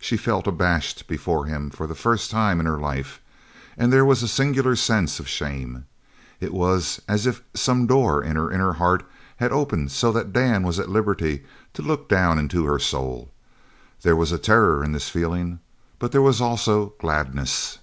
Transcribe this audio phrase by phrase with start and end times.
[0.00, 3.20] She felt abashed before him for the first time in her life,
[3.76, 5.84] and there was a singular sense of shame.
[6.40, 9.04] It was as if some door in her inner heart
[9.36, 11.44] had opened so that Dan was at liberty
[11.74, 13.30] to look down into her soul.
[14.02, 15.60] There was terror in this feeling,
[16.00, 17.78] but there was also gladness.